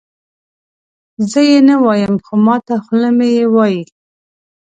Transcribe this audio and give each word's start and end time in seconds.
زه 1.31 1.39
یې 1.49 1.57
نه 1.69 1.75
وایم 1.83 2.15
خو 2.25 2.33
ماته 2.45 2.75
خوله 2.83 3.09
مې 3.17 3.27
یې 3.37 3.45
وایي. 3.55 3.83